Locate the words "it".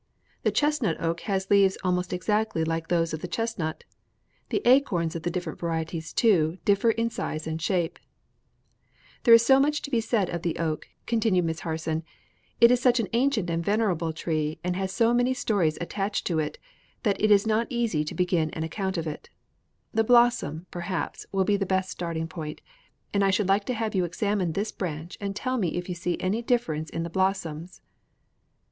12.59-12.71, 16.39-16.57, 17.21-17.29, 19.05-19.29